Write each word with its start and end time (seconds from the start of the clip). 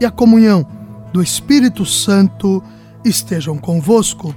e 0.00 0.04
a 0.04 0.10
comunhão 0.10 0.66
do 1.12 1.22
Espírito 1.22 1.84
Santo 1.84 2.62
estejam 3.04 3.58
convosco. 3.58 4.34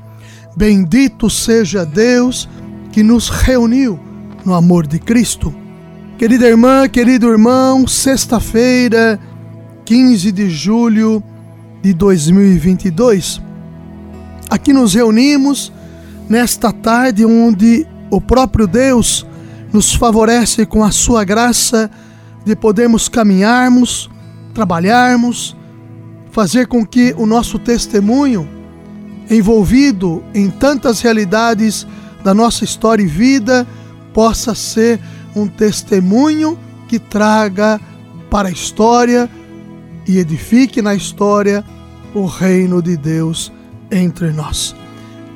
Bendito 0.56 1.30
seja 1.30 1.86
Deus 1.86 2.48
que 2.92 3.04
nos 3.04 3.30
reuniu 3.30 4.00
no 4.46 4.54
amor 4.54 4.88
de 4.88 5.00
Cristo. 5.00 5.54
Querida 6.18 6.48
irmã, 6.48 6.88
querido 6.88 7.28
irmão, 7.28 7.86
sexta-feira, 7.88 9.20
15 9.84 10.32
de 10.32 10.50
julho 10.50 11.22
de 11.82 11.94
2022. 11.94 13.42
Aqui 14.50 14.72
nos 14.72 14.94
reunimos 14.94 15.74
nesta 16.30 16.72
tarde 16.72 17.26
onde 17.26 17.86
o 18.10 18.22
próprio 18.22 18.66
Deus 18.66 19.26
nos 19.74 19.94
favorece 19.94 20.66
com 20.66 20.84
a 20.84 20.92
sua 20.92 21.24
graça 21.24 21.92
de 22.46 22.56
podermos 22.56 23.10
caminharmos 23.10 24.10
trabalharmos, 24.56 25.56
fazer 26.32 26.66
com 26.66 26.86
que 26.86 27.14
o 27.18 27.26
nosso 27.26 27.60
testemunho, 27.60 28.50
envolvido 29.30 30.24
em 30.34 30.50
tantas 30.50 31.02
realidades 31.02 31.86
da 32.24 32.34
nossa 32.34 32.64
história 32.64 33.04
e 33.04 33.08
vida, 33.08 33.68
possa 34.14 34.56
ser 34.56 35.00
um 35.36 35.46
testemunho 35.46 36.58
que 36.88 36.98
traga 36.98 37.80
para 38.32 38.48
a 38.48 38.52
história 38.52 39.30
e 40.08 40.18
edifique 40.18 40.82
na 40.82 40.96
história 40.96 41.64
o 42.14 42.26
reino 42.26 42.82
de 42.82 42.96
Deus 42.96 43.52
entre 43.92 44.32
nós. 44.32 44.74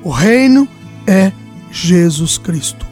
O 0.02 0.10
reino 0.10 0.68
é 1.06 1.32
Jesus 1.72 2.38
Cristo. 2.38 2.88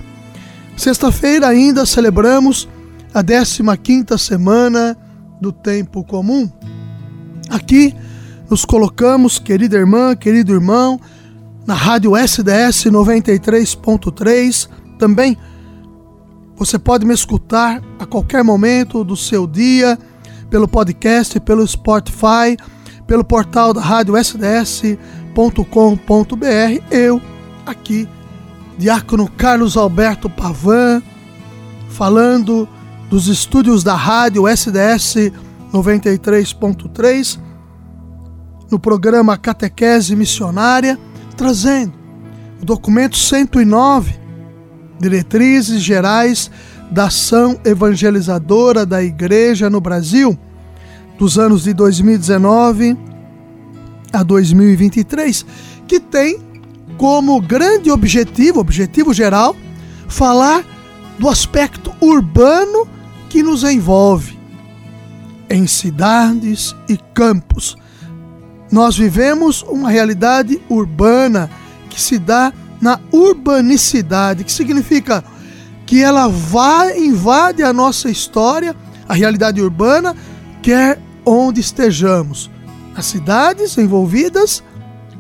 Sexta-feira 0.76 1.48
ainda 1.48 1.86
celebramos 1.86 2.68
a 3.14 3.24
15 3.24 3.64
quinta 3.82 4.18
semana 4.18 4.98
do 5.42 5.52
tempo 5.52 6.04
comum. 6.04 6.50
Aqui 7.50 7.96
nos 8.50 8.66
colocamos, 8.66 9.40
querida 9.40 9.78
irmã, 9.78 10.16
querido 10.16 10.54
irmão, 10.54 11.00
na 11.66 11.74
rádio 11.74 12.16
SDS 12.16 12.86
93.3. 12.86 14.70
Também 14.98 15.38
você 16.56 16.80
pode 16.80 17.06
me 17.06 17.14
escutar 17.14 17.82
a 18.00 18.06
qualquer 18.06 18.44
momento 18.44 19.04
do 19.04 19.16
seu 19.16 19.46
dia, 19.46 19.98
pelo 20.50 20.68
podcast, 20.68 21.40
pelo 21.42 21.68
Spotify, 21.68 22.58
pelo 23.06 23.24
portal 23.24 23.74
da 23.74 23.82
rádio 23.82 24.18
SDS.com.br. 24.18 24.98
Eu, 26.90 27.22
aqui, 27.66 28.08
Diácono 28.78 29.30
Carlos 29.30 29.78
Alberto 29.78 30.30
Pavan, 30.30 31.02
falando 31.90 32.68
dos 33.10 33.28
estúdios 33.28 33.84
da 33.84 33.96
rádio 33.96 34.48
SDS 34.48 35.32
93.3, 35.74 37.40
no 38.70 38.80
programa 38.80 39.38
Catequese 39.38 40.16
Missionária, 40.16 41.00
trazendo 41.36 41.94
o 42.62 42.66
documento 42.66 43.18
109, 43.18 44.16
Diretrizes 45.00 45.82
Gerais 45.82 46.52
da 46.92 47.06
Ação 47.06 47.60
Evangelizadora 47.64 48.86
da 48.86 49.02
Igreja 49.02 49.70
no 49.70 49.80
Brasil, 49.80 50.38
dos 51.18 51.38
anos 51.38 51.64
de 51.64 51.74
2019 51.74 52.98
a 54.12 54.24
2023, 54.24 55.46
que 55.88 56.00
tem 56.00 56.40
como 56.98 57.40
grande 57.40 57.92
objetivo, 57.92 58.60
objetivo 58.60 59.14
geral, 59.14 59.56
falar 60.08 60.66
do 61.20 61.30
aspecto 61.30 61.94
urbano 62.02 62.97
que 63.30 63.44
nos 63.44 63.64
envolve 63.64 64.38
em 65.50 65.66
cidades 65.68 66.76
e 66.90 66.98
campos. 67.14 67.76
Nós 68.72 68.98
vivemos 68.98 69.64
uma 69.64 69.90
realidade 69.90 70.62
urbana 70.70 71.50
que 71.90 72.02
se 72.02 72.20
dá 72.20 72.54
na 72.82 73.00
urbanicidade, 73.12 74.44
que 74.44 74.52
significa 74.52 75.24
que 75.86 76.04
ela 76.04 76.28
vai 76.28 77.00
invade 77.00 77.64
a 77.64 77.72
nossa 77.72 78.10
história, 78.10 78.76
a 79.08 79.14
realidade 79.14 79.62
urbana, 79.62 80.16
quer 80.62 81.00
onde 81.26 81.62
estejamos, 81.62 82.52
nas 82.94 83.06
cidades 83.06 83.78
envolvidas, 83.78 84.62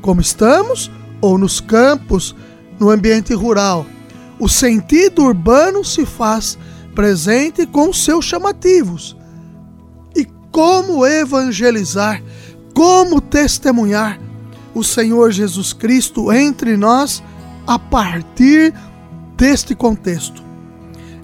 como 0.01 0.19
estamos, 0.19 0.91
ou 1.21 1.37
nos 1.37 1.59
campos, 1.59 2.35
no 2.79 2.89
ambiente 2.89 3.33
rural. 3.33 3.85
O 4.39 4.47
sentido 4.47 5.23
urbano 5.23 5.83
se 5.83 6.05
faz 6.05 6.57
presente 6.97 7.67
com 7.67 7.93
seus 7.93 8.25
chamativos. 8.25 9.15
E 10.15 10.25
como 10.51 11.05
evangelizar, 11.05 12.23
como 12.73 13.21
testemunhar 13.21 14.19
o 14.73 14.83
Senhor 14.83 15.31
Jesus 15.31 15.73
Cristo 15.73 16.31
entre 16.31 16.75
nós 16.75 17.21
a 17.67 17.77
partir 17.77 18.73
deste 19.37 19.75
contexto. 19.75 20.41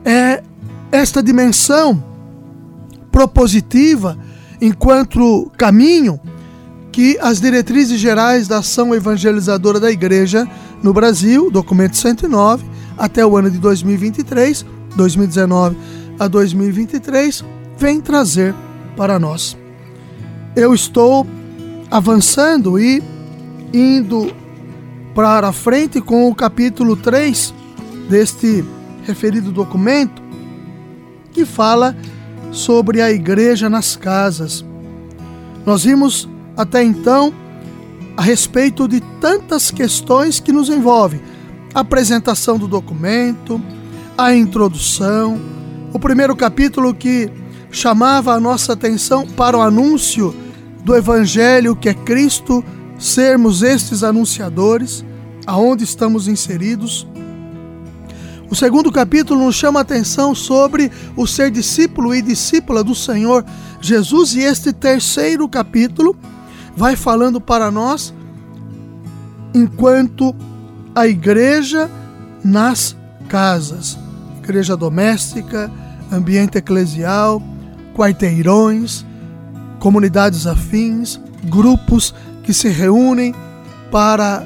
É 0.06 0.44
esta 0.92 1.24
dimensão 1.24 2.04
propositiva 3.12 4.16
enquanto 4.62 5.52
caminho 5.58 6.20
que 6.92 7.18
as 7.20 7.42
diretrizes 7.42 8.00
gerais 8.00 8.48
da 8.48 8.60
ação 8.60 8.94
evangelizadora 8.94 9.80
da 9.80 9.92
igreja 9.92 10.48
no 10.84 10.94
Brasil, 10.94 11.50
documento 11.50 11.98
109, 11.98 12.64
até 12.96 13.26
o 13.26 13.36
ano 13.36 13.50
de 13.50 13.58
2023, 13.58 14.64
2019 14.96 15.76
a 16.20 16.28
2023 16.28 17.44
vem 17.78 18.00
trazer 18.00 18.54
para 18.96 19.18
nós. 19.20 19.58
Eu 20.56 20.74
estou 20.74 21.26
avançando 21.90 22.80
e 22.80 23.02
indo 23.74 24.32
para 25.16 25.52
frente 25.52 26.00
com 26.02 26.30
o 26.30 26.36
capítulo 26.36 26.96
3 26.96 27.54
deste 28.10 28.64
referido 29.04 29.52
documento, 29.52 30.22
que 31.32 31.46
fala 31.46 31.96
sobre 32.52 33.02
a 33.02 33.12
igreja 33.12 33.70
nas 33.70 33.96
casas. 33.96 34.64
Nós 35.66 35.84
vimos 35.84 36.30
até 36.56 36.84
então 36.84 37.34
a 38.16 38.22
respeito 38.22 38.88
de 38.88 39.02
tantas 39.20 39.72
questões 39.72 40.40
que 40.40 40.52
nos 40.52 40.70
envolvem: 40.70 41.22
a 41.74 41.80
apresentação 41.80 42.58
do 42.58 42.68
documento, 42.68 43.62
a 44.18 44.34
introdução, 44.34 45.42
o 45.92 46.00
primeiro 46.00 46.36
capítulo 46.36 46.94
que 46.94 47.32
chamava 47.72 48.34
a 48.34 48.40
nossa 48.40 48.74
atenção 48.74 49.26
para 49.26 49.58
o 49.58 49.62
anúncio 49.62 50.36
do 50.84 50.96
Evangelho 50.96 51.76
que 51.76 51.90
é 51.90 51.94
Cristo, 51.94 52.64
sermos 53.00 53.64
estes 53.64 54.04
anunciadores, 54.04 55.04
aonde 55.48 55.84
estamos 55.84 56.28
inseridos. 56.28 57.08
O 58.50 58.56
segundo 58.56 58.92
capítulo 58.92 59.44
nos 59.44 59.56
chama 59.56 59.80
a 59.80 59.82
atenção 59.82 60.36
sobre 60.36 60.92
o 61.18 61.26
ser 61.26 61.50
discípulo 61.50 62.14
e 62.14 62.22
discípula 62.22 62.84
do 62.84 62.94
Senhor 62.94 63.44
Jesus, 63.82 64.36
e 64.36 64.42
este 64.42 64.72
terceiro 64.72 65.50
capítulo 65.50 66.16
vai 66.78 66.96
falando 66.96 67.42
para 67.42 67.72
nós 67.72 68.14
enquanto 69.56 70.36
a 70.94 71.08
igreja 71.08 71.90
nas 72.44 72.96
casas 73.28 74.03
igreja 74.44 74.76
doméstica, 74.76 75.72
ambiente 76.12 76.58
eclesial, 76.58 77.42
quarteirões, 77.96 79.06
comunidades 79.80 80.46
afins, 80.46 81.20
grupos 81.46 82.14
que 82.44 82.54
se 82.54 82.68
reúnem 82.68 83.34
para 83.90 84.46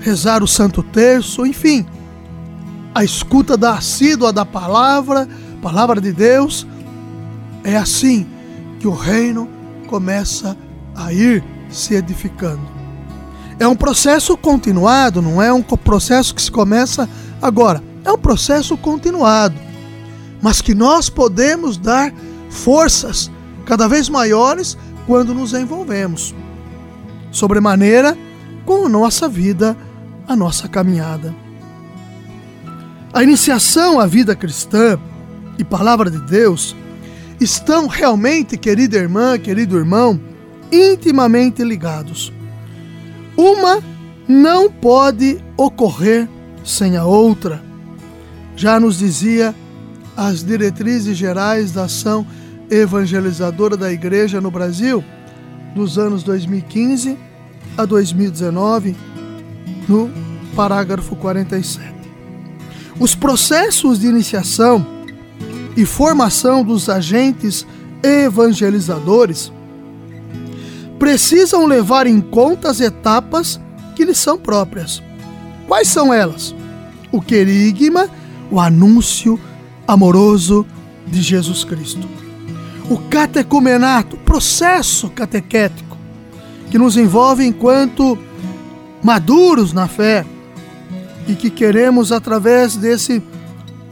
rezar 0.00 0.42
o 0.42 0.48
Santo 0.48 0.82
Terço, 0.82 1.44
enfim, 1.44 1.86
a 2.94 3.04
escuta 3.04 3.56
da 3.56 3.74
assídua 3.74 4.32
da 4.32 4.44
palavra, 4.44 5.28
palavra 5.62 6.00
de 6.00 6.12
Deus, 6.12 6.66
é 7.62 7.76
assim 7.76 8.26
que 8.78 8.88
o 8.88 8.94
reino 8.94 9.48
começa 9.86 10.56
a 10.94 11.12
ir 11.12 11.44
se 11.68 11.94
edificando. 11.94 12.62
É 13.58 13.68
um 13.68 13.76
processo 13.76 14.36
continuado, 14.38 15.20
não 15.20 15.42
é 15.42 15.52
um 15.52 15.62
processo 15.62 16.34
que 16.34 16.40
se 16.40 16.50
começa 16.50 17.06
agora. 17.42 17.89
É 18.04 18.10
um 18.12 18.18
processo 18.18 18.76
continuado, 18.76 19.56
mas 20.40 20.60
que 20.60 20.74
nós 20.74 21.08
podemos 21.08 21.76
dar 21.76 22.12
forças 22.48 23.30
cada 23.64 23.86
vez 23.86 24.08
maiores 24.08 24.76
quando 25.06 25.34
nos 25.34 25.52
envolvemos, 25.52 26.34
sobremaneira 27.30 28.16
com 28.64 28.86
a 28.86 28.88
nossa 28.88 29.28
vida, 29.28 29.76
a 30.26 30.34
nossa 30.36 30.68
caminhada. 30.68 31.34
A 33.12 33.22
iniciação 33.22 33.98
à 33.98 34.06
vida 34.06 34.36
cristã 34.36 34.98
e 35.58 35.64
palavra 35.64 36.10
de 36.10 36.20
Deus 36.20 36.76
estão 37.40 37.86
realmente, 37.86 38.56
querida 38.56 38.96
irmã, 38.96 39.38
querido 39.38 39.76
irmão, 39.76 40.20
intimamente 40.70 41.64
ligados. 41.64 42.32
Uma 43.36 43.82
não 44.28 44.70
pode 44.70 45.42
ocorrer 45.56 46.28
sem 46.64 46.96
a 46.96 47.04
outra. 47.04 47.69
Já 48.60 48.78
nos 48.78 48.98
dizia 48.98 49.54
as 50.14 50.44
diretrizes 50.44 51.16
gerais 51.16 51.72
da 51.72 51.84
ação 51.84 52.26
evangelizadora 52.70 53.74
da 53.74 53.90
igreja 53.90 54.38
no 54.38 54.50
Brasil 54.50 55.02
dos 55.74 55.96
anos 55.96 56.22
2015 56.22 57.16
a 57.74 57.86
2019, 57.86 58.94
no 59.88 60.10
parágrafo 60.54 61.16
47. 61.16 61.82
Os 62.98 63.14
processos 63.14 63.98
de 63.98 64.08
iniciação 64.08 64.86
e 65.74 65.86
formação 65.86 66.62
dos 66.62 66.90
agentes 66.90 67.66
evangelizadores 68.02 69.50
precisam 70.98 71.64
levar 71.64 72.06
em 72.06 72.20
conta 72.20 72.68
as 72.68 72.78
etapas 72.78 73.58
que 73.96 74.04
lhes 74.04 74.18
são 74.18 74.36
próprias. 74.36 75.02
Quais 75.66 75.88
são 75.88 76.12
elas? 76.12 76.54
O 77.10 77.22
querigma, 77.22 78.19
o 78.50 78.58
anúncio 78.58 79.38
amoroso 79.86 80.66
de 81.06 81.22
Jesus 81.22 81.64
Cristo. 81.64 82.08
O 82.88 82.98
catecumenato, 82.98 84.16
processo 84.18 85.08
catequético, 85.10 85.96
que 86.70 86.78
nos 86.78 86.96
envolve 86.96 87.44
enquanto 87.44 88.18
maduros 89.02 89.72
na 89.72 89.88
fé 89.88 90.24
e 91.26 91.34
que 91.34 91.50
queremos, 91.50 92.12
através 92.12 92.76
desse 92.76 93.22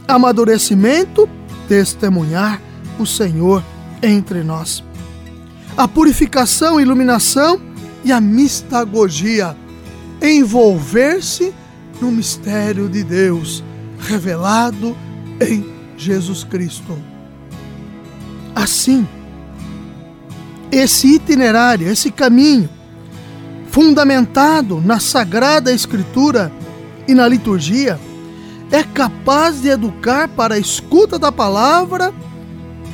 amadurecimento, 0.07 1.29
testemunhar 1.69 2.61
o 2.99 3.07
Senhor 3.07 3.63
entre 4.03 4.43
nós. 4.43 4.83
A 5.77 5.87
purificação, 5.87 6.81
iluminação 6.81 7.61
e 8.05 8.11
a 8.11 8.21
mistagogia, 8.21 9.57
envolver-se 10.21 11.55
no 12.01 12.11
mistério 12.11 12.89
de 12.89 13.05
Deus 13.05 13.63
revelado 13.99 14.97
em 15.41 15.65
Jesus 15.97 16.45
Cristo. 16.45 16.97
Assim, 18.55 19.07
esse 20.71 21.15
itinerário, 21.15 21.89
esse 21.89 22.11
caminho, 22.11 22.69
fundamentado 23.71 24.81
na 24.81 24.99
Sagrada 24.99 25.73
Escritura 25.73 26.53
e 27.07 27.15
na 27.15 27.27
liturgia, 27.29 27.99
é 28.71 28.83
capaz 28.83 29.63
de 29.63 29.69
educar 29.69 30.29
para 30.29 30.55
a 30.55 30.59
escuta 30.59 31.19
da 31.19 31.33
palavra, 31.33 32.13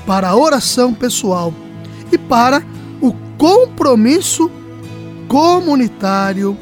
para 0.06 0.28
a 0.28 0.36
oração 0.36 0.94
pessoal 0.94 1.52
e 2.12 2.18
para 2.18 2.62
o 3.00 3.12
compromisso 3.36 4.50
comunitário 5.26 6.56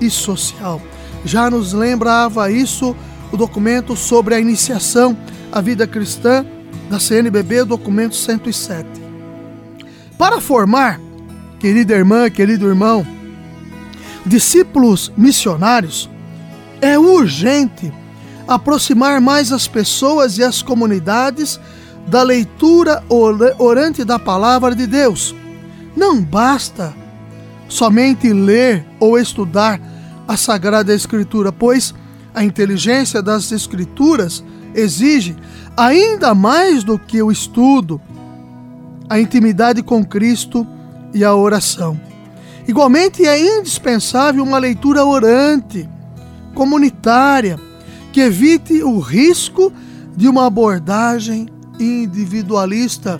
e 0.00 0.08
social. 0.08 0.80
Já 1.24 1.50
nos 1.50 1.72
lembrava 1.72 2.50
isso 2.50 2.96
o 3.32 3.36
documento 3.36 3.96
sobre 3.96 4.34
a 4.34 4.40
iniciação 4.40 5.16
à 5.50 5.60
vida 5.60 5.86
cristã 5.86 6.44
da 6.88 6.98
CNBB, 7.00 7.64
documento 7.64 8.14
107. 8.14 8.88
Para 10.18 10.40
formar, 10.40 11.00
querida 11.58 11.94
irmã, 11.94 12.30
querido 12.30 12.66
irmão, 12.66 13.06
discípulos 14.24 15.12
missionários, 15.16 16.08
é 16.80 16.98
urgente 16.98 17.92
aproximar 18.46 19.20
mais 19.20 19.52
as 19.52 19.66
pessoas 19.66 20.38
e 20.38 20.44
as 20.44 20.62
comunidades 20.62 21.58
da 22.06 22.22
leitura 22.22 23.02
orante 23.58 24.04
da 24.04 24.18
palavra 24.18 24.74
de 24.74 24.86
Deus. 24.86 25.34
Não 25.96 26.22
basta 26.22 26.94
somente 27.68 28.32
ler 28.32 28.86
ou 29.00 29.18
estudar 29.18 29.80
a 30.28 30.36
Sagrada 30.36 30.94
Escritura, 30.94 31.50
pois 31.50 31.94
a 32.36 32.44
inteligência 32.44 33.22
das 33.22 33.50
Escrituras 33.50 34.44
exige, 34.74 35.34
ainda 35.74 36.34
mais 36.34 36.84
do 36.84 36.98
que 36.98 37.22
o 37.22 37.32
estudo, 37.32 37.98
a 39.08 39.18
intimidade 39.18 39.82
com 39.82 40.04
Cristo 40.04 40.66
e 41.14 41.24
a 41.24 41.34
oração. 41.34 41.98
Igualmente 42.68 43.24
é 43.24 43.58
indispensável 43.58 44.44
uma 44.44 44.58
leitura 44.58 45.02
orante, 45.02 45.88
comunitária, 46.54 47.58
que 48.12 48.20
evite 48.20 48.82
o 48.82 48.98
risco 48.98 49.72
de 50.14 50.28
uma 50.28 50.44
abordagem 50.44 51.48
individualista, 51.80 53.18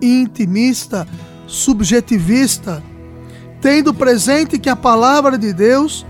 intimista, 0.00 1.06
subjetivista, 1.46 2.82
tendo 3.60 3.92
presente 3.92 4.58
que 4.58 4.70
a 4.70 4.76
palavra 4.76 5.36
de 5.36 5.52
Deus 5.52 6.06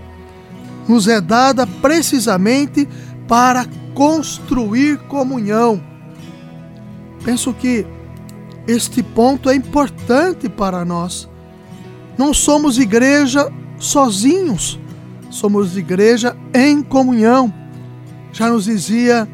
nos 0.87 1.07
é 1.07 1.19
dada 1.19 1.65
precisamente 1.65 2.87
para 3.27 3.65
construir 3.93 4.97
comunhão. 5.07 5.81
Penso 7.23 7.53
que 7.53 7.85
este 8.67 9.01
ponto 9.01 9.49
é 9.49 9.55
importante 9.55 10.49
para 10.49 10.83
nós. 10.83 11.29
Não 12.17 12.33
somos 12.33 12.77
igreja 12.77 13.51
sozinhos, 13.79 14.79
somos 15.29 15.77
igreja 15.77 16.35
em 16.53 16.81
comunhão. 16.81 17.53
Já 18.31 18.49
nos 18.49 18.65
dizia 18.65 19.27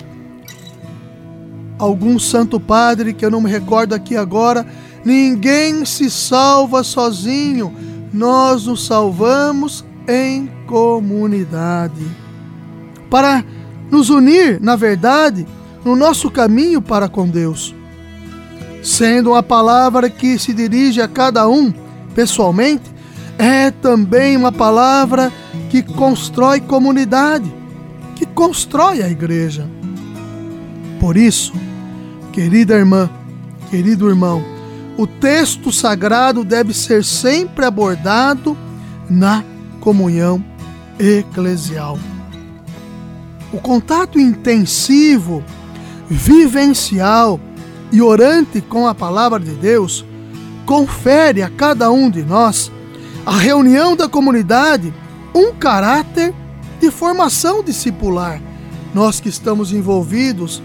algum 1.77 2.19
santo 2.19 2.59
padre, 2.59 3.13
que 3.13 3.25
eu 3.25 3.31
não 3.31 3.41
me 3.41 3.49
recordo 3.49 3.93
aqui 3.93 4.15
agora, 4.15 4.65
ninguém 5.03 5.83
se 5.83 6.11
salva 6.11 6.83
sozinho, 6.83 7.73
nós 8.13 8.67
nos 8.67 8.85
salvamos 8.85 9.83
em 10.07 10.49
comunidade. 10.71 12.07
Para 13.09 13.43
nos 13.91 14.09
unir, 14.09 14.57
na 14.61 14.77
verdade, 14.77 15.45
no 15.83 15.97
nosso 15.97 16.31
caminho 16.31 16.81
para 16.81 17.09
com 17.09 17.27
Deus. 17.27 17.75
Sendo 18.81 19.31
uma 19.31 19.43
palavra 19.43 20.09
que 20.09 20.39
se 20.39 20.53
dirige 20.53 21.01
a 21.01 21.09
cada 21.09 21.47
um 21.49 21.73
pessoalmente, 22.15 22.89
é 23.37 23.69
também 23.69 24.37
uma 24.37 24.51
palavra 24.51 25.29
que 25.69 25.83
constrói 25.83 26.61
comunidade, 26.61 27.53
que 28.15 28.25
constrói 28.25 29.03
a 29.03 29.09
igreja. 29.09 29.67
Por 31.01 31.17
isso, 31.17 31.51
querida 32.31 32.75
irmã, 32.75 33.09
querido 33.69 34.07
irmão, 34.07 34.41
o 34.97 35.05
texto 35.05 35.69
sagrado 35.69 36.45
deve 36.45 36.73
ser 36.73 37.03
sempre 37.03 37.65
abordado 37.65 38.55
na 39.09 39.43
comunhão 39.81 40.50
eclesial. 40.99 41.97
O 43.51 43.59
contato 43.59 44.19
intensivo, 44.19 45.43
vivencial 46.09 47.39
e 47.91 48.01
orante 48.01 48.61
com 48.61 48.87
a 48.87 48.95
palavra 48.95 49.39
de 49.39 49.51
Deus 49.51 50.05
confere 50.65 51.41
a 51.41 51.49
cada 51.49 51.91
um 51.91 52.09
de 52.09 52.23
nós, 52.23 52.71
a 53.25 53.37
reunião 53.37 53.95
da 53.95 54.07
comunidade, 54.07 54.93
um 55.35 55.53
caráter 55.53 56.33
de 56.79 56.89
formação 56.89 57.63
discipular. 57.63 58.41
Nós 58.93 59.19
que 59.19 59.29
estamos 59.29 59.73
envolvidos 59.73 60.61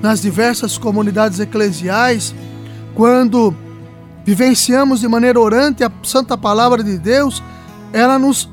nas 0.00 0.20
diversas 0.20 0.78
comunidades 0.78 1.40
eclesiais, 1.40 2.34
quando 2.94 3.54
vivenciamos 4.24 5.00
de 5.00 5.08
maneira 5.08 5.38
orante 5.38 5.84
a 5.84 5.90
santa 6.02 6.36
palavra 6.38 6.82
de 6.82 6.96
Deus, 6.98 7.42
ela 7.92 8.18
nos 8.18 8.48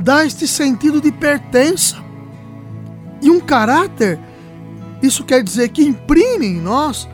dá 0.00 0.24
este 0.24 0.48
sentido 0.48 1.00
de 1.00 1.12
pertença 1.12 1.96
e 3.22 3.30
um 3.30 3.38
caráter. 3.38 4.18
Isso 5.02 5.24
quer 5.24 5.42
dizer 5.42 5.68
que 5.68 5.82
imprime 5.82 6.46
em 6.46 6.60
nós 6.60 7.08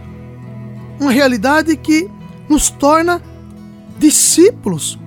uma 1.01 1.11
realidade 1.11 1.77
que 1.77 2.09
nos 2.49 2.71
torna 2.71 3.21
discípulos 3.99 4.99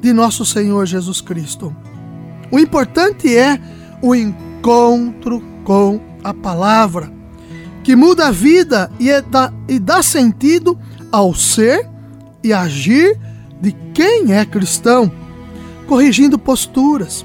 de 0.00 0.12
nosso 0.12 0.44
Senhor 0.44 0.86
Jesus 0.86 1.20
Cristo. 1.20 1.74
O 2.50 2.58
importante 2.58 3.34
é 3.36 3.60
o 4.02 4.14
encontro 4.14 5.42
com 5.64 6.00
a 6.22 6.32
palavra, 6.32 7.12
que 7.82 7.96
muda 7.96 8.28
a 8.28 8.30
vida 8.30 8.90
e, 8.98 9.10
é 9.10 9.20
dá, 9.20 9.52
e 9.66 9.78
dá 9.78 10.02
sentido 10.02 10.78
ao 11.10 11.34
ser 11.34 11.88
e 12.42 12.52
agir 12.52 13.18
de 13.60 13.72
quem 13.92 14.32
é 14.32 14.44
cristão, 14.44 15.10
corrigindo 15.88 16.38
posturas 16.38 17.24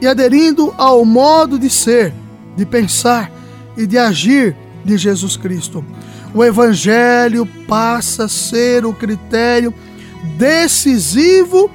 e 0.00 0.06
aderindo 0.06 0.72
ao 0.78 1.04
modo 1.04 1.58
de 1.58 1.68
ser, 1.68 2.14
de 2.56 2.64
pensar 2.64 3.30
e 3.76 3.86
de 3.86 3.98
agir 3.98 4.56
de 4.84 4.96
Jesus 4.96 5.36
Cristo. 5.36 5.84
o 6.32 6.44
Evangelho 6.44 7.44
passa 7.66 8.24
a 8.24 8.28
ser 8.28 8.86
o 8.86 8.94
critério 8.94 9.74
decisivo 10.38 11.68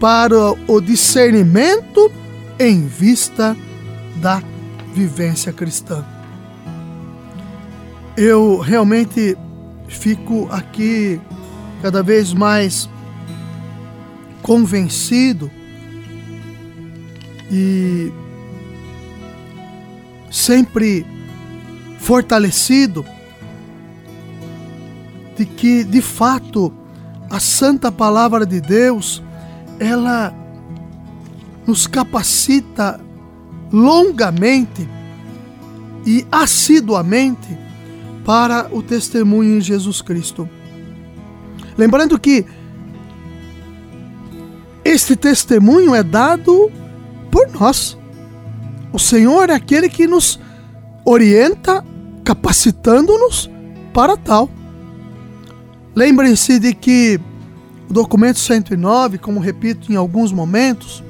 para 0.00 0.36
o 0.66 0.80
discernimento 0.80 2.10
em 2.58 2.86
vista 2.86 3.56
da 4.16 4.42
vivência 4.92 5.52
cristã. 5.52 6.04
Eu 8.16 8.58
realmente 8.58 9.38
fico 9.88 10.48
aqui 10.50 11.20
cada 11.80 12.02
vez 12.02 12.34
mais 12.34 12.88
convencido 14.42 15.50
e 17.50 18.12
sempre 20.30 21.04
fortalecido 21.98 23.04
de 25.36 25.44
que, 25.44 25.84
de 25.84 26.00
fato, 26.00 26.72
a 27.28 27.40
santa 27.40 27.90
palavra 27.90 28.44
de 28.46 28.60
Deus, 28.60 29.22
ela 29.78 30.34
nos 31.66 31.86
capacita 31.86 33.00
longamente 33.72 34.88
e 36.06 36.26
assiduamente 36.30 37.58
para 38.24 38.68
o 38.72 38.82
testemunho 38.82 39.56
em 39.56 39.60
Jesus 39.60 40.02
Cristo. 40.02 40.48
Lembrando 41.76 42.18
que 42.18 42.44
este 44.84 45.16
testemunho 45.16 45.94
é 45.94 46.02
dado 46.02 46.70
por 47.30 47.50
nós. 47.50 47.96
O 48.92 48.98
Senhor 48.98 49.50
é 49.50 49.54
aquele 49.54 49.88
que 49.88 50.06
nos 50.06 50.40
orienta, 51.04 51.84
capacitando-nos 52.24 53.50
para 53.92 54.16
tal. 54.16 54.48
Lembrem-se 55.94 56.58
de 56.58 56.74
que 56.74 57.20
o 57.88 57.92
documento 57.92 58.38
109, 58.38 59.18
como 59.18 59.40
repito 59.40 59.92
em 59.92 59.96
alguns 59.96 60.32
momentos, 60.32 61.02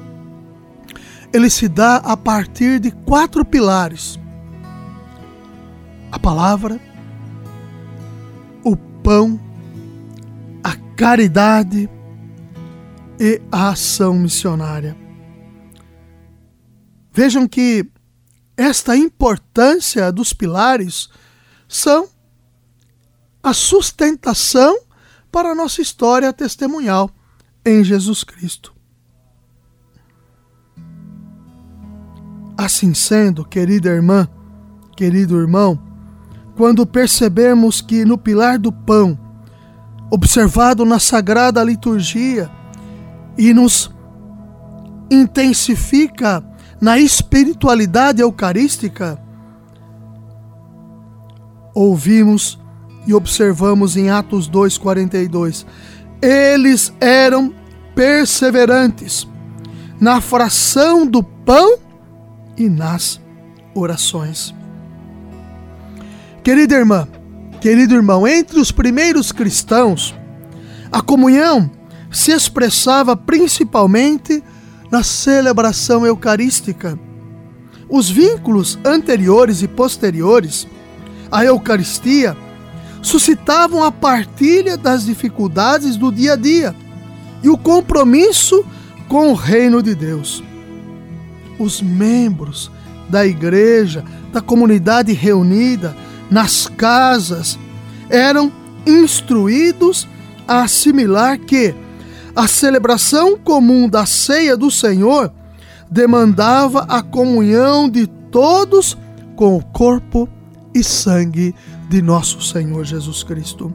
ele 1.33 1.49
se 1.49 1.67
dá 1.67 1.97
a 1.97 2.17
partir 2.17 2.79
de 2.79 2.91
quatro 2.91 3.45
pilares: 3.45 4.19
a 6.11 6.19
palavra, 6.19 6.79
o 8.63 8.75
pão, 8.75 9.39
a 10.63 10.75
caridade 10.95 11.89
e 13.19 13.41
a 13.51 13.69
ação 13.69 14.15
missionária. 14.15 15.00
Vejam 17.11 17.47
que 17.47 17.85
esta 18.55 18.95
importância 18.95 20.11
dos 20.11 20.33
pilares 20.33 21.09
são 21.67 22.07
a 23.43 23.53
sustentação 23.53 24.79
para 25.31 25.49
a 25.49 25.55
nossa 25.55 25.81
história 25.81 26.31
testemunhal 26.31 27.09
em 27.65 27.83
Jesus 27.83 28.23
Cristo. 28.23 28.73
Assim 32.57 32.93
sendo, 32.93 33.43
querida 33.43 33.89
irmã, 33.89 34.27
querido 34.95 35.39
irmão, 35.39 35.81
quando 36.55 36.85
percebemos 36.85 37.81
que 37.81 38.05
no 38.05 38.17
pilar 38.17 38.59
do 38.59 38.71
pão, 38.71 39.17
observado 40.11 40.85
na 40.85 40.99
sagrada 40.99 41.63
liturgia 41.63 42.51
e 43.37 43.53
nos 43.53 43.89
intensifica 45.09 46.43
na 46.81 46.97
espiritualidade 46.97 48.23
eucarística, 48.23 49.21
ouvimos 51.75 52.59
e 53.05 53.13
observamos 53.13 53.95
em 53.95 54.09
Atos 54.09 54.49
2:42. 54.49 55.65
Eles 56.21 56.91
eram 56.99 57.53
perseverantes 57.95 59.27
na 59.99 60.19
fração 60.19 61.05
do 61.05 61.21
pão 61.21 61.77
e 62.57 62.67
nas 62.67 63.21
orações. 63.75 64.53
Querida 66.43 66.75
irmã, 66.75 67.07
querido 67.59 67.93
irmão, 67.93 68.27
entre 68.27 68.59
os 68.59 68.71
primeiros 68.71 69.31
cristãos, 69.31 70.15
a 70.91 71.01
comunhão 71.01 71.69
se 72.11 72.31
expressava 72.31 73.15
principalmente 73.15 74.43
na 74.91 75.03
celebração 75.03 76.05
eucarística. 76.05 76.99
Os 77.89 78.09
vínculos 78.09 78.77
anteriores 78.83 79.61
e 79.63 79.67
posteriores 79.67 80.67
à 81.31 81.45
Eucaristia 81.45 82.35
suscitavam 83.01 83.83
a 83.83 83.91
partilha 83.91 84.77
das 84.77 85.05
dificuldades 85.05 85.95
do 85.95 86.11
dia 86.11 86.33
a 86.33 86.35
dia 86.35 86.75
e 87.41 87.49
o 87.49 87.57
compromisso 87.57 88.65
com 89.07 89.31
o 89.31 89.33
reino 89.33 89.81
de 89.81 89.95
Deus. 89.95 90.43
Os 91.57 91.81
membros 91.81 92.69
da 93.09 93.25
igreja, 93.25 94.03
da 94.31 94.41
comunidade 94.41 95.11
reunida, 95.13 95.95
nas 96.29 96.67
casas, 96.67 97.57
eram 98.09 98.51
instruídos 98.85 100.07
a 100.47 100.63
assimilar 100.63 101.37
que 101.39 101.73
a 102.35 102.47
celebração 102.47 103.37
comum 103.37 103.89
da 103.89 104.05
ceia 104.05 104.55
do 104.55 104.71
Senhor 104.71 105.31
demandava 105.89 106.85
a 106.87 107.01
comunhão 107.01 107.89
de 107.89 108.07
todos 108.07 108.97
com 109.35 109.57
o 109.57 109.63
corpo 109.63 110.29
e 110.73 110.83
sangue 110.83 111.53
de 111.89 112.01
nosso 112.01 112.41
Senhor 112.41 112.85
Jesus 112.85 113.23
Cristo. 113.23 113.73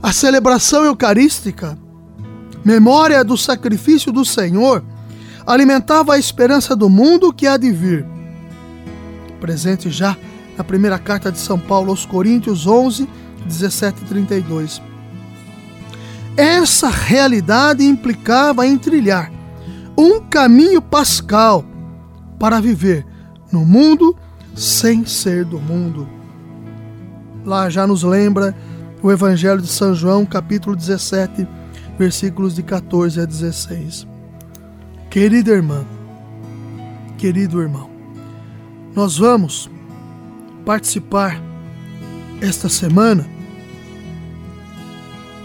A 0.00 0.12
celebração 0.12 0.84
eucarística, 0.84 1.76
memória 2.64 3.24
do 3.24 3.36
sacrifício 3.36 4.12
do 4.12 4.24
Senhor, 4.24 4.84
alimentava 5.44 6.14
a 6.14 6.18
esperança 6.18 6.76
do 6.76 6.88
mundo 6.88 7.32
que 7.32 7.46
há 7.46 7.56
de 7.56 7.72
vir. 7.72 8.06
Presente 9.40 9.90
já 9.90 10.16
na 10.56 10.62
primeira 10.62 10.98
carta 10.98 11.32
de 11.32 11.38
São 11.38 11.58
Paulo 11.58 11.90
aos 11.90 12.06
Coríntios 12.06 12.66
11, 12.66 13.08
17 13.46 14.02
e 14.02 14.06
32. 14.06 14.80
Essa 16.36 16.88
realidade 16.88 17.84
implicava 17.84 18.66
em 18.66 18.76
trilhar 18.76 19.32
um 19.96 20.20
caminho 20.20 20.82
pascal 20.82 21.64
para 22.38 22.60
viver 22.60 23.06
no 23.50 23.64
mundo 23.64 24.14
sem 24.54 25.06
ser 25.06 25.44
do 25.44 25.58
mundo 25.58 26.16
lá 27.46 27.70
já 27.70 27.86
nos 27.86 28.02
lembra 28.02 28.54
o 29.02 29.10
Evangelho 29.12 29.62
de 29.62 29.68
São 29.68 29.94
João, 29.94 30.26
capítulo 30.26 30.74
17, 30.74 31.46
versículos 31.96 32.54
de 32.54 32.62
14 32.62 33.20
a 33.20 33.24
16. 33.24 34.06
Querida 35.08 35.52
irmã, 35.52 35.86
querido 37.16 37.62
irmão, 37.62 37.88
nós 38.94 39.16
vamos 39.16 39.70
participar 40.64 41.40
esta 42.40 42.68
semana 42.68 43.24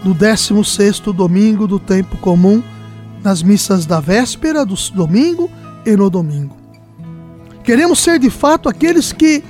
do 0.02 0.14
16º 0.14 1.12
domingo 1.12 1.66
do 1.66 1.78
tempo 1.78 2.16
comum 2.18 2.62
nas 3.22 3.42
missas 3.42 3.86
da 3.86 4.00
véspera 4.00 4.66
do 4.66 4.74
domingo 4.92 5.50
e 5.86 5.96
no 5.96 6.10
domingo. 6.10 6.56
Queremos 7.62 8.00
ser 8.00 8.18
de 8.18 8.28
fato 8.28 8.68
aqueles 8.68 9.12
que 9.12 9.44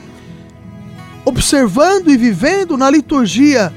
observando 1.25 2.11
e 2.11 2.17
vivendo 2.17 2.77
na 2.77 2.91
liturgia 2.91 3.73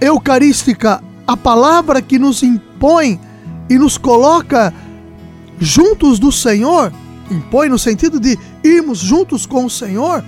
eucarística 0.00 1.02
a 1.26 1.36
palavra 1.36 2.02
que 2.02 2.18
nos 2.18 2.42
impõe 2.42 3.20
e 3.68 3.78
nos 3.78 3.96
coloca 3.96 4.74
juntos 5.60 6.18
do 6.18 6.32
Senhor, 6.32 6.92
impõe 7.30 7.68
no 7.68 7.78
sentido 7.78 8.18
de 8.18 8.36
irmos 8.64 8.98
juntos 8.98 9.46
com 9.46 9.64
o 9.64 9.70
Senhor, 9.70 10.24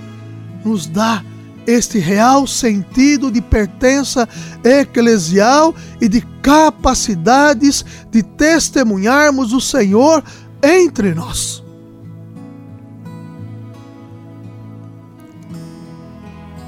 nos 0.63 0.87
dá 0.87 1.23
este 1.65 1.99
real 1.99 2.45
sentido 2.45 3.31
de 3.31 3.41
pertença 3.41 4.27
eclesial 4.63 5.73
e 6.01 6.07
de 6.07 6.21
capacidades 6.41 7.85
de 8.11 8.21
testemunharmos 8.21 9.53
o 9.53 9.61
Senhor 9.61 10.23
entre 10.61 11.13
nós. 11.13 11.63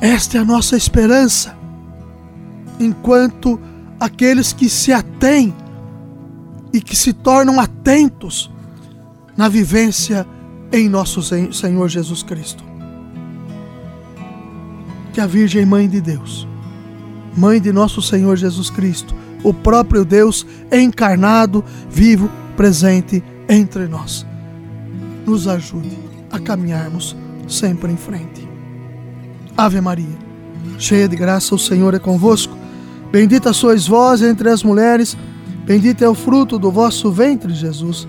Esta 0.02 0.38
é 0.38 0.42
a 0.42 0.46
nossa 0.46 0.78
esperança. 0.78 1.58
Enquanto 2.80 3.60
aqueles 4.00 4.54
que 4.54 4.70
se 4.70 4.92
atêm 4.92 5.54
e 6.74 6.82
que 6.82 6.96
se 6.96 7.14
tornam 7.14 7.60
atentos 7.60 8.52
na 9.36 9.50
vivência 9.50 10.28
em 10.72 10.90
nosso 10.90 11.22
Senhor 11.54 11.88
Jesus 11.90 12.22
Cristo. 12.22 12.75
Que 15.16 15.22
a 15.22 15.26
Virgem 15.26 15.66
Mãe 15.66 15.88
de 15.88 16.02
Deus, 16.02 16.46
Mãe 17.38 17.62
de 17.62 17.72
nosso 17.72 18.02
Senhor 18.02 18.36
Jesus 18.36 18.70
Cristo, 18.70 19.16
o 19.46 19.54
próprio 19.54 20.04
Deus 20.04 20.46
encarnado, 20.70 21.64
vivo, 21.90 22.30
presente 22.58 23.24
entre 23.48 23.88
nós, 23.88 24.26
nos 25.26 25.48
ajude 25.48 25.98
a 26.30 26.38
caminharmos 26.38 27.16
sempre 27.48 27.94
em 27.94 27.96
frente. 27.96 28.46
Ave 29.56 29.80
Maria, 29.80 30.18
cheia 30.78 31.08
de 31.08 31.16
graça, 31.16 31.56
o 31.56 31.60
Senhor 31.60 31.94
é 31.94 32.00
convosco. 32.00 32.54
Bendita 33.10 33.54
sois 33.54 33.88
vós 33.88 34.22
entre 34.22 34.50
as 34.50 34.64
mulheres, 34.64 35.18
bendito 35.66 36.04
é 36.04 36.10
o 36.10 36.14
fruto 36.14 36.60
do 36.60 36.70
vosso 36.70 37.10
ventre, 37.10 37.54
Jesus. 37.54 38.06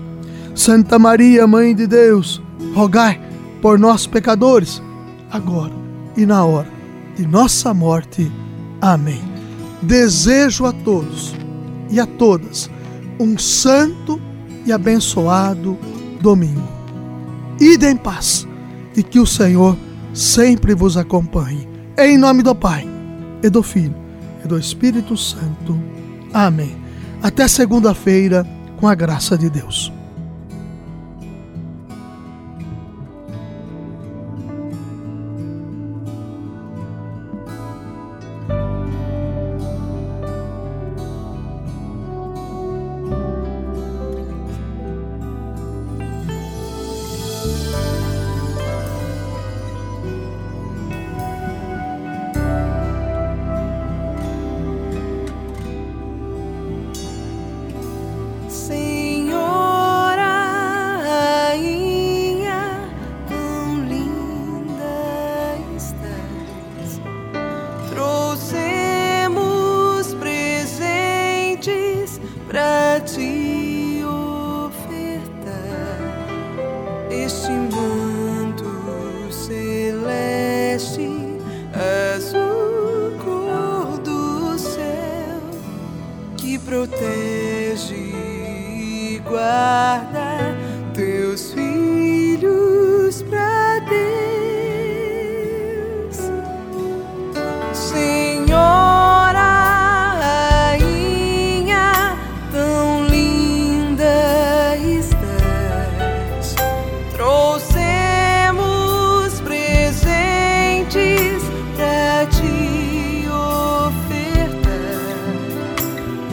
Santa 0.53 0.99
Maria, 0.99 1.47
Mãe 1.47 1.73
de 1.73 1.87
Deus, 1.87 2.41
rogai 2.75 3.21
por 3.61 3.79
nós, 3.79 4.05
pecadores, 4.05 4.83
agora 5.31 5.71
e 6.17 6.25
na 6.25 6.43
hora 6.43 6.76
de 7.17 7.25
nossa 7.25 7.73
morte. 7.73 8.31
Amém. 8.79 9.21
Desejo 9.81 10.65
a 10.65 10.71
todos 10.71 11.33
e 11.89 11.99
a 11.99 12.05
todas 12.05 12.69
um 13.19 13.37
santo 13.37 14.21
e 14.65 14.71
abençoado 14.71 15.77
domingo. 16.21 16.67
Ide 17.59 17.87
em 17.87 17.97
paz 17.97 18.47
e 18.95 19.01
que 19.01 19.19
o 19.19 19.25
Senhor 19.25 19.75
sempre 20.13 20.75
vos 20.75 20.95
acompanhe. 20.97 21.67
Em 21.97 22.17
nome 22.17 22.43
do 22.43 22.53
Pai, 22.53 22.87
e 23.41 23.49
do 23.49 23.63
Filho, 23.63 23.95
e 24.43 24.47
do 24.47 24.57
Espírito 24.57 25.17
Santo. 25.17 25.79
Amém. 26.31 26.75
Até 27.23 27.47
segunda-feira, 27.47 28.45
com 28.79 28.87
a 28.87 28.93
graça 28.93 29.35
de 29.35 29.49
Deus. 29.49 29.91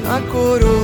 A 0.06 0.20
coroa. 0.30 0.83